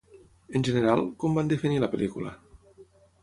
En 0.59 0.63
general, 0.67 1.01
com 1.23 1.37
van 1.39 1.51
definir 1.53 1.79
la 1.83 1.89
pel·lícula? 1.93 2.31